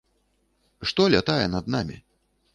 Што 0.93 1.07
лятае 1.17 1.43
над 1.59 1.71
намі? 1.77 2.01